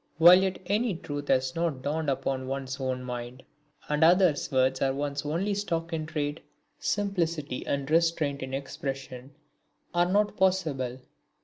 [0.17, 3.43] While yet any truth has not dawned upon one's own mind,
[3.87, 6.41] and others' words are one's only stock in trade,
[6.79, 9.35] simplicity and restraint in expression
[9.93, 10.97] are not possible.